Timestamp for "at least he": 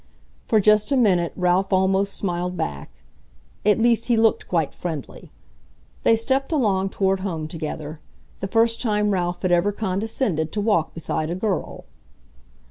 3.63-4.17